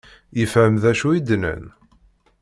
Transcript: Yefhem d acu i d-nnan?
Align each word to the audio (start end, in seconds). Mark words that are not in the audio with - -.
Yefhem 0.37 0.73
d 0.81 0.83
acu 0.91 1.07
i 1.17 1.19
d-nnan? 1.27 1.63